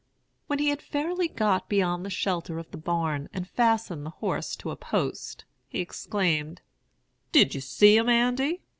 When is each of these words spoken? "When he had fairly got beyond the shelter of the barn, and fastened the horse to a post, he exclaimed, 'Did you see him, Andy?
"When 0.47 0.57
he 0.57 0.69
had 0.69 0.81
fairly 0.81 1.27
got 1.27 1.69
beyond 1.69 2.03
the 2.03 2.09
shelter 2.09 2.57
of 2.57 2.71
the 2.71 2.77
barn, 2.77 3.29
and 3.33 3.47
fastened 3.47 4.03
the 4.03 4.09
horse 4.09 4.55
to 4.55 4.71
a 4.71 4.75
post, 4.75 5.45
he 5.69 5.79
exclaimed, 5.79 6.61
'Did 7.31 7.53
you 7.53 7.61
see 7.61 7.97
him, 7.97 8.09
Andy? 8.09 8.63